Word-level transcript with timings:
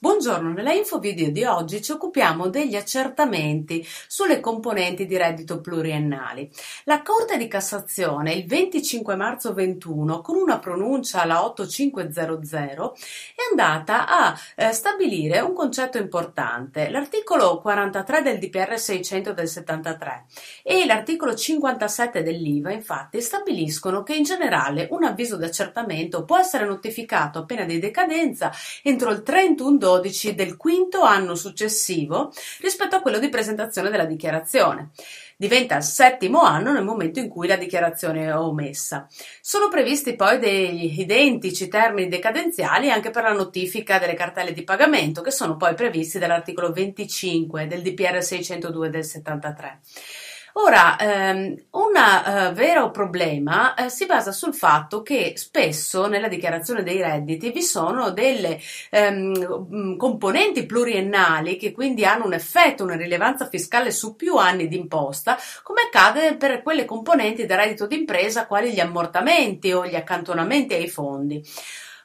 Buongiorno, 0.00 0.52
nella 0.52 0.72
info 0.72 1.00
video 1.00 1.28
di 1.32 1.42
oggi 1.42 1.82
ci 1.82 1.90
occupiamo 1.90 2.46
degli 2.46 2.76
accertamenti 2.76 3.84
sulle 4.06 4.38
componenti 4.38 5.06
di 5.06 5.16
reddito 5.16 5.60
pluriennali. 5.60 6.48
La 6.84 7.02
Corte 7.02 7.36
di 7.36 7.48
Cassazione 7.48 8.32
il 8.34 8.46
25 8.46 9.16
marzo 9.16 9.52
21 9.54 10.20
con 10.20 10.36
una 10.36 10.60
pronuncia 10.60 11.22
alla 11.22 11.44
8500 11.44 12.94
è 13.34 13.42
andata 13.50 14.06
a 14.06 14.38
eh, 14.54 14.70
stabilire 14.70 15.40
un 15.40 15.52
concetto 15.52 15.98
importante. 15.98 16.90
L'articolo 16.90 17.60
43 17.60 18.22
del 18.22 18.38
DPR 18.38 18.78
600 18.78 19.32
del 19.32 19.48
73 19.48 20.26
e 20.62 20.86
l'articolo 20.86 21.34
57 21.34 22.22
dell'IVA 22.22 22.70
infatti 22.70 23.20
stabiliscono 23.20 24.04
che 24.04 24.14
in 24.14 24.22
generale 24.22 24.86
un 24.92 25.02
avviso 25.02 25.36
di 25.36 25.44
accertamento 25.44 26.24
può 26.24 26.38
essere 26.38 26.66
notificato 26.66 27.40
a 27.40 27.64
di 27.64 27.80
decadenza 27.80 28.52
entro 28.84 29.10
il 29.10 29.24
31 29.24 29.87
12 29.88 30.34
del 30.34 30.58
quinto 30.58 31.00
anno 31.00 31.34
successivo 31.34 32.30
rispetto 32.60 32.96
a 32.96 33.00
quello 33.00 33.18
di 33.18 33.30
presentazione 33.30 33.88
della 33.88 34.04
dichiarazione. 34.04 34.90
Diventa 35.34 35.76
il 35.76 35.82
settimo 35.82 36.42
anno 36.42 36.72
nel 36.72 36.84
momento 36.84 37.20
in 37.20 37.28
cui 37.28 37.46
la 37.46 37.56
dichiarazione 37.56 38.26
è 38.26 38.36
omessa. 38.36 39.06
Sono 39.40 39.68
previsti 39.68 40.14
poi 40.14 40.38
degli 40.38 41.00
identici 41.00 41.68
termini 41.68 42.08
decadenziali 42.08 42.90
anche 42.90 43.10
per 43.10 43.22
la 43.22 43.32
notifica 43.32 43.98
delle 43.98 44.14
cartelle 44.14 44.52
di 44.52 44.64
pagamento, 44.64 45.22
che 45.22 45.30
sono 45.30 45.56
poi 45.56 45.74
previsti 45.74 46.18
dall'articolo 46.18 46.70
25 46.70 47.66
del 47.66 47.82
DPR 47.82 48.22
602 48.22 48.90
del 48.90 49.04
73. 49.04 49.80
Ora, 50.54 50.96
ehm, 50.98 51.54
un 51.70 51.92
uh, 51.94 52.52
vero 52.52 52.90
problema 52.90 53.74
eh, 53.74 53.90
si 53.90 54.06
basa 54.06 54.32
sul 54.32 54.54
fatto 54.54 55.02
che 55.02 55.34
spesso 55.36 56.06
nella 56.06 56.28
dichiarazione 56.28 56.82
dei 56.82 57.00
redditi 57.00 57.50
vi 57.50 57.62
sono 57.62 58.10
delle 58.10 58.58
ehm, 58.90 59.96
componenti 59.96 60.66
pluriennali 60.66 61.56
che 61.56 61.72
quindi 61.72 62.04
hanno 62.04 62.26
un 62.26 62.32
effetto, 62.32 62.82
una 62.82 62.96
rilevanza 62.96 63.48
fiscale 63.48 63.90
su 63.90 64.16
più 64.16 64.36
anni 64.36 64.68
di 64.68 64.76
imposta, 64.76 65.38
come 65.62 65.82
accade 65.82 66.36
per 66.36 66.62
quelle 66.62 66.84
componenti 66.84 67.46
del 67.46 67.56
reddito 67.56 67.86
d'impresa 67.86 68.46
quali 68.46 68.72
gli 68.72 68.80
ammortamenti 68.80 69.72
o 69.72 69.86
gli 69.86 69.94
accantonamenti 69.94 70.74
ai 70.74 70.88
fondi. 70.88 71.42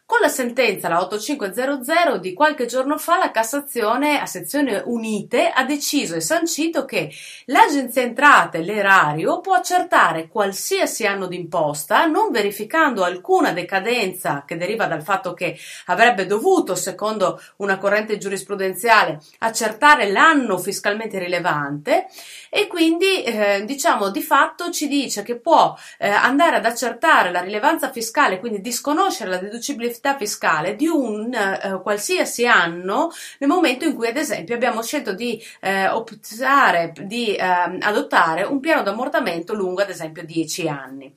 Con 0.06 0.20
la 0.20 0.28
sentenza, 0.28 0.90
la 0.90 1.02
8500 1.02 2.18
di 2.18 2.34
qualche 2.34 2.66
giorno 2.66 2.98
fa, 2.98 3.18
la 3.18 3.32
Cassazione 3.32 4.20
a 4.20 4.26
sezioni 4.26 4.78
unite 4.84 5.48
ha 5.48 5.64
deciso 5.64 6.16
e 6.16 6.20
sancito 6.20 6.84
che 6.84 7.10
l'Agenzia 7.46 8.02
Entrate, 8.02 8.64
l'erario, 8.64 9.40
può 9.40 9.54
accertare 9.54 10.28
qualsiasi 10.28 11.08
anno 11.08 11.28
d'imposta, 11.28 12.06
non 12.06 12.32
verificando 12.32 13.06
alcuna 13.06 13.54
decadenza 13.54 14.44
che 14.46 14.58
deriva 14.58 14.88
dal 14.88 15.04
fatto 15.04 15.34
che 15.34 15.58
avrebbe 15.86 16.26
dovuto, 16.26 16.76
secondo 16.76 17.42
una 17.58 17.78
corrente 17.78 18.18
giurisprudenziale, 18.18 19.22
accertare 19.40 20.12
l'anno 20.12 20.58
fiscalmente 20.58 21.18
rilevante. 21.18 22.08
E 22.50 22.68
quindi, 22.68 23.24
eh, 23.24 23.64
diciamo, 23.66 24.10
di 24.10 24.22
fatto 24.22 24.70
ci 24.70 24.90
dice 24.90 25.24
che 25.24 25.40
può 25.40 25.76
eh, 25.98 26.10
andare 26.10 26.58
ad 26.58 26.66
accertare 26.66 27.32
la 27.32 27.40
rilevanza 27.40 27.90
fiscale, 27.90 28.42
quindi 28.42 28.60
disconoscere 28.60 29.30
la 29.30 29.38
deducibilità 29.38 29.92
responsabilità 29.94 30.18
fiscale 30.18 30.76
di 30.76 30.88
un 30.88 31.34
eh, 31.34 31.80
qualsiasi 31.82 32.48
anno 32.48 33.12
nel 33.38 33.50
momento 33.50 33.86
in 33.86 33.96
cui 33.96 34.08
ad 34.08 34.18
esempio 34.18 34.56
abbiamo 34.56 34.82
scelto 34.82 35.14
di 35.14 35.42
eh, 35.62 35.88
optare, 35.88 36.94
di 37.02 37.36
eh, 37.36 37.44
adottare 37.44 38.44
un 38.44 38.60
piano 38.60 38.82
d'ammortamento 38.82 39.54
lungo 39.54 39.82
ad 39.82 39.90
esempio 39.90 40.24
10 40.24 40.68
anni. 40.68 41.14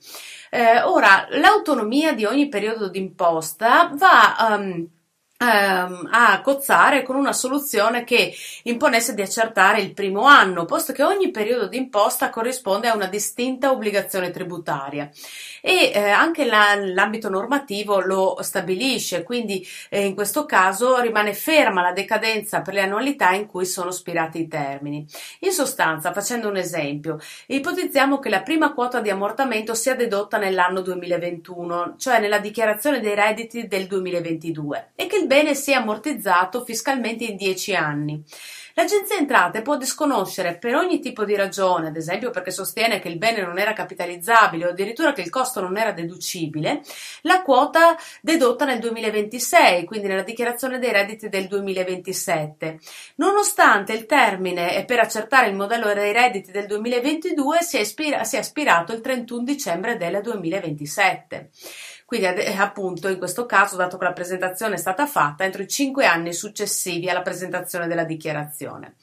Eh, 0.49 0.81
ora, 0.83 1.27
l'autonomia 1.31 2.13
di 2.13 2.25
ogni 2.25 2.47
periodo 2.47 2.89
d'imposta 2.89 3.91
va 3.93 4.57
um, 4.57 4.87
a 5.39 6.41
cozzare 6.41 7.03
con 7.03 7.15
una 7.15 7.33
soluzione 7.33 8.03
che 8.03 8.33
imponesse 8.63 9.13
di 9.13 9.21
accertare 9.21 9.81
il 9.81 9.93
primo 9.93 10.25
anno, 10.25 10.65
posto 10.65 10.93
che 10.93 11.03
ogni 11.03 11.29
periodo 11.29 11.67
di 11.67 11.77
imposta 11.77 12.31
corrisponde 12.31 12.87
a 12.87 12.95
una 12.95 13.05
distinta 13.05 13.71
obbligazione 13.71 14.31
tributaria 14.31 15.09
e 15.61 15.91
eh, 15.93 16.09
anche 16.09 16.45
la, 16.45 16.75
l'ambito 16.75 17.29
normativo 17.29 17.99
lo 17.99 18.37
stabilisce, 18.41 19.23
quindi 19.23 19.65
eh, 19.89 20.05
in 20.05 20.15
questo 20.15 20.45
caso 20.45 20.99
rimane 20.99 21.33
ferma 21.33 21.81
la 21.81 21.91
decadenza 21.91 22.61
per 22.61 22.73
le 22.73 22.81
annualità 22.81 23.31
in 23.31 23.45
cui 23.45 23.65
sono 23.65 23.91
spirati 23.91 24.41
i 24.41 24.47
termini. 24.47 25.05
In 25.41 25.51
sostanza, 25.51 26.13
facendo 26.13 26.49
un 26.49 26.57
esempio, 26.57 27.19
ipotizziamo 27.47 28.17
che 28.19 28.29
la 28.29 28.41
prima 28.41 28.73
quota 28.73 29.01
di 29.01 29.09
ammortamento 29.09 29.75
sia 29.75 29.95
dedotta 29.95 30.37
nell'anno 30.37 30.81
2021, 30.81 31.95
cioè 31.97 32.19
nella 32.19 32.39
dichiarazione 32.39 32.99
dei 32.99 33.13
redditi 33.13 33.67
del 33.67 33.85
2022 33.85 34.91
e 34.95 35.05
che 35.05 35.17
il 35.17 35.26
bene 35.27 35.53
sia 35.53 35.77
ammortizzato 35.77 36.63
fiscalmente 36.63 37.25
in 37.25 37.35
10 37.35 37.75
anni. 37.75 38.23
L'Agenzia 38.77 39.17
Entrate 39.17 39.63
può 39.63 39.75
disconoscere 39.75 40.55
per 40.55 40.75
ogni 40.75 40.99
tipo 40.99 41.25
di 41.25 41.35
ragione, 41.35 41.87
ad 41.87 41.95
esempio 41.95 42.29
perché 42.29 42.51
sostiene 42.51 42.99
che 42.99 43.07
il 43.07 43.17
bene 43.17 43.41
non 43.41 43.57
era 43.57 43.73
capitalizzabile 43.73 44.67
o 44.67 44.69
addirittura 44.69 45.13
che 45.13 45.21
il 45.21 45.31
costo 45.31 45.61
non 45.61 45.77
era 45.77 45.91
deducibile, 45.93 46.83
la 47.21 47.41
quota 47.41 47.97
dedotta 48.21 48.65
nel 48.65 48.77
2026, 48.77 49.83
quindi 49.83 50.05
nella 50.05 50.21
dichiarazione 50.21 50.77
dei 50.77 50.91
redditi 50.91 51.27
del 51.27 51.47
2027, 51.47 52.79
nonostante 53.15 53.93
il 53.93 54.05
termine 54.05 54.85
per 54.85 54.99
accertare 54.99 55.47
il 55.47 55.55
modello 55.55 55.91
dei 55.91 56.13
redditi 56.13 56.51
del 56.51 56.67
2022 56.67 57.63
sia, 57.63 57.79
ispira- 57.79 58.23
sia 58.25 58.41
aspirato 58.41 58.93
il 58.93 59.01
31 59.01 59.43
dicembre 59.43 59.97
del 59.97 60.21
2027. 60.21 61.49
Quindi 62.07 62.25
eh, 62.25 62.55
appunto 62.55 63.09
in 63.09 63.17
questo 63.17 63.45
caso, 63.45 63.75
dato 63.75 63.97
che 63.97 64.05
la 64.05 64.13
presentazione 64.13 64.75
è 64.75 64.77
stata 64.77 65.05
fatta 65.05 65.43
entro 65.43 65.61
i 65.61 65.67
cinque 65.67 66.05
anni 66.05 66.31
successivi 66.31 67.09
alla 67.09 67.21
presentazione 67.21 67.85
della 67.85 68.05
dichiarazione 68.05 68.95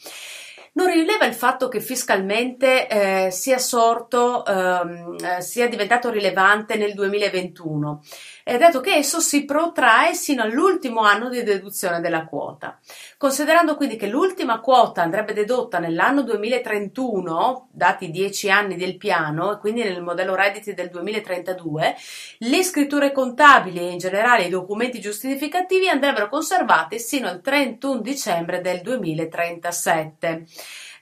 non 0.75 0.87
rileva 0.87 1.25
il 1.25 1.35
fatto 1.35 1.69
che 1.69 1.81
fiscalmente 1.81 2.89
eh, 2.89 3.31
sia 3.31 3.59
sorto, 3.59 4.45
ehm, 4.45 5.17
eh, 5.21 5.41
sia 5.41 5.69
diventato 5.69 6.11
rilevante 6.11 6.77
nel 6.77 6.95
2021, 6.95 8.03
eh, 8.43 8.59
dato 8.59 8.81
che 8.81 8.95
esso 8.95 9.21
si 9.21 9.45
protrae 9.45 10.15
sino 10.15 10.43
all'ultimo 10.43 11.01
anno 11.03 11.29
di 11.29 11.43
deduzione 11.45 12.01
della 12.01 12.25
quota. 12.25 12.79
Considerando 13.17 13.77
quindi 13.77 13.97
che 13.97 14.09
l'ultima 14.09 14.59
quota 14.61 15.03
andrebbe 15.03 15.33
dedotta 15.33 15.79
nell'anno 15.79 16.23
2031, 16.23 17.69
dati 17.71 18.11
10 18.11 18.51
anni 18.51 18.77
del 18.77 18.97
piano, 18.97 19.53
e 19.53 19.59
quindi 19.59 19.83
nel 19.85 20.03
modello 20.03 20.35
redditi 20.35 20.75
del 20.75 20.91
2032, 20.91 21.95
le 22.39 22.63
scritture 22.65 23.13
contabili 23.13 23.79
e 23.79 23.93
in 23.93 23.99
generale 23.99 24.45
i 24.45 24.51
documenti 24.51 25.01
giustificativi 25.01 25.89
andrebbero 25.89 26.29
conservati 26.29 26.99
sino 26.99 27.29
al 27.29 27.41
31 27.41 28.01
dicembre 28.01 28.61
del 28.61 28.81
2037. 28.81 30.45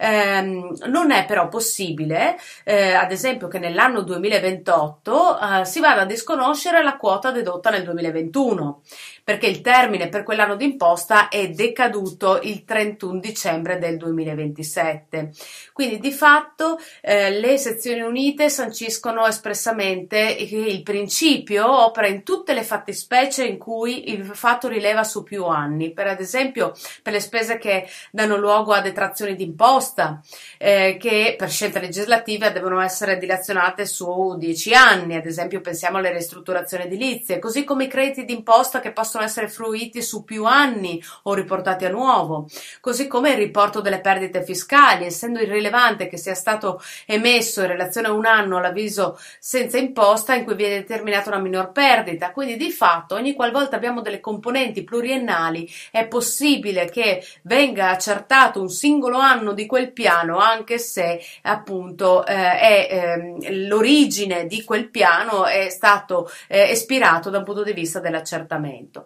Eh, 0.02 0.42
non 0.88 1.12
è 1.12 1.24
però 1.26 1.48
possibile, 1.48 2.36
eh, 2.64 2.92
ad 2.92 3.12
esempio, 3.12 3.46
che 3.46 3.60
nell'anno 3.60 4.02
2028 4.02 5.38
eh, 5.38 5.64
si 5.64 5.78
vada 5.78 6.00
a 6.00 6.06
disconoscere 6.06 6.82
la 6.82 6.96
quota 6.96 7.30
dedotta 7.30 7.70
nel 7.70 7.84
2021, 7.84 8.82
perché 9.24 9.46
il 9.46 9.60
termine 9.60 10.08
per 10.08 10.24
quell'anno 10.24 10.56
d'imposta 10.56 11.28
è 11.28 11.48
decaduto 11.50 12.40
il 12.42 12.64
31 12.64 13.20
dicembre 13.20 13.78
del 13.78 13.96
2027. 13.96 15.30
Quindi 15.72 15.98
di 15.98 16.12
fatto 16.12 16.78
eh, 17.00 17.30
le 17.30 17.56
sezioni 17.56 18.00
unite 18.00 18.48
sanciscono 18.48 19.26
espressamente 19.26 20.34
che 20.34 20.56
il 20.56 20.82
principio 20.82 21.84
opera 21.84 22.08
in 22.08 22.22
tutte 22.24 22.52
le 22.52 22.64
fattispecie 22.64 23.44
in 23.44 23.58
cui 23.58 24.10
il 24.12 24.24
fatto 24.24 24.68
rileva 24.68 25.04
su 25.04 25.22
più 25.22 25.44
anni, 25.46 25.92
per 25.92 26.08
ad 26.08 26.20
esempio 26.20 26.72
per 27.02 27.12
le 27.12 27.20
spese 27.20 27.58
che 27.58 27.88
danno 28.10 28.36
luogo 28.36 28.72
a 28.72 28.80
detrazioni 28.80 29.36
d'imposta 29.36 30.20
eh, 30.58 30.96
che 30.98 31.36
per 31.38 31.50
scelta 31.50 31.78
legislativa 31.80 32.50
devono 32.50 32.80
essere 32.80 33.18
dilazionate 33.18 33.86
su 33.86 34.36
dieci 34.36 34.74
anni, 34.74 35.14
ad 35.14 35.26
esempio 35.26 35.60
pensiamo 35.60 35.98
alle 35.98 36.12
ristrutturazioni 36.12 36.84
edilizie, 36.84 37.38
così 37.38 37.64
come 37.64 37.84
i 37.84 37.88
crediti 37.88 38.24
d'imposta 38.24 38.80
che 38.80 38.92
possono 38.92 39.11
essere 39.20 39.48
fruiti 39.48 40.00
su 40.02 40.24
più 40.24 40.46
anni 40.46 41.02
o 41.24 41.34
riportati 41.34 41.84
a 41.84 41.90
nuovo, 41.90 42.48
così 42.80 43.06
come 43.06 43.32
il 43.32 43.36
riporto 43.36 43.80
delle 43.80 44.00
perdite 44.00 44.42
fiscali, 44.42 45.04
essendo 45.04 45.40
irrilevante 45.40 46.08
che 46.08 46.16
sia 46.16 46.34
stato 46.34 46.82
emesso 47.06 47.60
in 47.60 47.66
relazione 47.66 48.08
a 48.08 48.12
un 48.12 48.24
anno 48.24 48.60
l'avviso 48.60 49.18
senza 49.38 49.76
imposta 49.76 50.34
in 50.34 50.44
cui 50.44 50.54
viene 50.54 50.76
determinata 50.76 51.28
una 51.28 51.38
minor 51.38 51.72
perdita, 51.72 52.32
quindi 52.32 52.56
di 52.56 52.70
fatto 52.70 53.14
ogni 53.14 53.34
qualvolta 53.34 53.76
abbiamo 53.76 54.00
delle 54.00 54.20
componenti 54.20 54.84
pluriennali 54.84 55.70
è 55.90 56.06
possibile 56.06 56.86
che 56.86 57.22
venga 57.42 57.90
accertato 57.90 58.60
un 58.60 58.70
singolo 58.70 59.18
anno 59.18 59.52
di 59.52 59.66
quel 59.66 59.82
quel 59.82 59.92
piano, 59.92 60.38
anche 60.38 60.78
se 60.78 61.20
appunto 61.42 62.24
eh, 62.24 62.34
è, 62.34 63.34
eh, 63.42 63.66
l'origine 63.66 64.46
di 64.46 64.62
quel 64.62 64.88
piano 64.88 65.46
è 65.46 65.68
stato 65.70 66.30
eh, 66.46 66.70
espirato 66.70 67.30
da 67.30 67.38
un 67.38 67.44
punto 67.44 67.64
di 67.64 67.72
vista 67.72 67.98
dell'accertamento. 67.98 69.01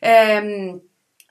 Ehm, 0.00 0.80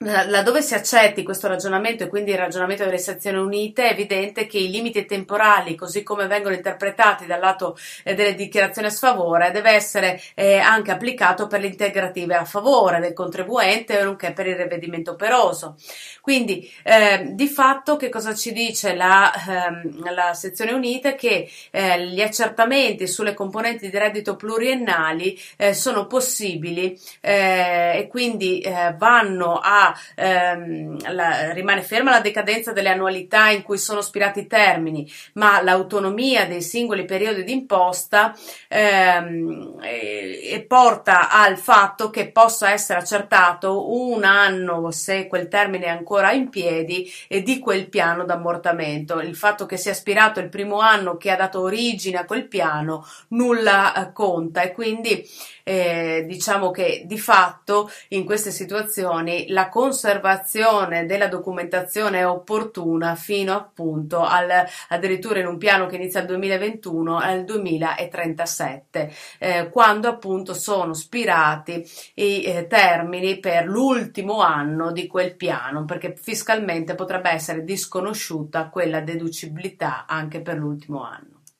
laddove 0.02 0.62
si 0.62 0.72
accetti 0.72 1.22
questo 1.22 1.46
ragionamento 1.46 2.04
e 2.04 2.08
quindi 2.08 2.30
il 2.30 2.38
ragionamento 2.38 2.84
delle 2.84 2.96
sezioni 2.96 3.36
unite, 3.36 3.86
è 3.86 3.92
evidente 3.92 4.46
che 4.46 4.56
i 4.56 4.70
limiti 4.70 5.04
temporali, 5.04 5.74
così 5.74 6.02
come 6.02 6.26
vengono 6.26 6.54
interpretati 6.54 7.26
dal 7.26 7.38
lato 7.38 7.76
eh, 8.02 8.14
delle 8.14 8.34
dichiarazioni 8.34 8.88
a 8.88 8.90
sfavore, 8.90 9.50
deve 9.50 9.72
essere 9.72 10.18
eh, 10.34 10.56
anche 10.56 10.90
applicato 10.90 11.46
per 11.48 11.60
le 11.60 11.66
integrative 11.66 12.34
a 12.34 12.46
favore 12.46 12.98
del 12.98 13.12
contribuente, 13.12 14.02
nonché 14.02 14.32
per 14.32 14.46
il 14.46 14.56
rivedimento 14.56 15.10
operoso. 15.10 15.76
Quindi, 16.22 16.66
eh, 16.82 17.32
di 17.32 17.46
fatto, 17.46 17.96
che 17.96 18.08
cosa 18.08 18.34
ci 18.34 18.52
dice 18.52 18.94
la, 18.94 19.30
ehm, 19.34 20.14
la 20.14 20.32
sezione 20.32 20.72
unite? 20.72 21.14
Che 21.14 21.46
eh, 21.70 22.06
gli 22.06 22.22
accertamenti 22.22 23.06
sulle 23.06 23.34
componenti 23.34 23.90
di 23.90 23.98
reddito 23.98 24.34
pluriennali 24.34 25.38
eh, 25.58 25.74
sono 25.74 26.06
possibili 26.06 26.98
eh, 27.20 27.98
e 27.98 28.06
quindi 28.08 28.66
vanno 28.96 29.58
a 29.62 29.89
ehm, 30.14 31.12
la, 31.12 31.52
rimane 31.52 31.82
ferma 31.82 32.10
la 32.10 32.20
decadenza 32.20 32.72
delle 32.72 32.90
annualità 32.90 33.50
in 33.50 33.62
cui 33.62 33.78
sono 33.78 34.00
spirati 34.00 34.40
i 34.40 34.46
termini, 34.46 35.10
ma 35.34 35.62
l'autonomia 35.62 36.46
dei 36.46 36.62
singoli 36.62 37.04
periodi 37.04 37.44
d'imposta 37.44 38.36
ehm, 38.68 39.78
e, 39.82 40.50
e 40.52 40.60
porta 40.62 41.30
al 41.30 41.58
fatto 41.58 42.10
che 42.10 42.30
possa 42.30 42.70
essere 42.70 43.00
accertato 43.00 43.92
un 43.92 44.24
anno, 44.24 44.90
se 44.90 45.26
quel 45.26 45.48
termine 45.48 45.86
è 45.86 45.88
ancora 45.90 46.32
in 46.32 46.48
piedi, 46.48 47.10
e 47.28 47.42
di 47.42 47.58
quel 47.58 47.88
piano 47.88 48.24
d'ammortamento. 48.24 49.20
Il 49.20 49.36
fatto 49.36 49.66
che 49.66 49.76
sia 49.76 49.92
aspirato 49.92 50.40
il 50.40 50.48
primo 50.48 50.78
anno 50.80 51.16
che 51.16 51.30
ha 51.30 51.36
dato 51.36 51.60
origine 51.60 52.18
a 52.18 52.24
quel 52.24 52.46
piano 52.46 53.06
nulla 53.28 53.94
eh, 53.94 54.12
conta 54.12 54.62
e 54.62 54.72
quindi 54.72 55.26
eh, 55.70 56.24
diciamo 56.26 56.72
che 56.72 57.04
di 57.06 57.16
fatto 57.16 57.88
in 58.08 58.24
queste 58.24 58.50
situazioni 58.50 59.46
la 59.50 59.68
conservazione 59.68 61.06
della 61.06 61.28
documentazione 61.28 62.18
è 62.18 62.26
opportuna 62.26 63.14
fino 63.14 63.54
appunto 63.54 64.20
al, 64.20 64.50
addirittura 64.88 65.38
in 65.38 65.46
un 65.46 65.58
piano 65.58 65.86
che 65.86 65.94
inizia 65.94 66.22
il 66.22 66.26
2021 66.26 67.18
al 67.18 67.44
2037, 67.44 69.14
eh, 69.38 69.68
quando 69.70 70.08
appunto 70.08 70.54
sono 70.54 70.92
spirati 70.92 71.88
i 72.14 72.42
eh, 72.42 72.66
termini 72.66 73.38
per 73.38 73.66
l'ultimo 73.66 74.40
anno 74.40 74.90
di 74.90 75.06
quel 75.06 75.36
piano, 75.36 75.84
perché 75.84 76.16
fiscalmente 76.20 76.96
potrebbe 76.96 77.30
essere 77.30 77.62
disconosciuta 77.62 78.70
quella 78.70 79.00
deducibilità 79.00 80.06
anche 80.08 80.40
per 80.40 80.56
l'ultimo 80.56 81.04
anno. 81.04 81.39